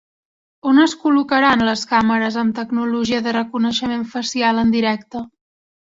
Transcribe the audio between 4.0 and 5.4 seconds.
facial en directe?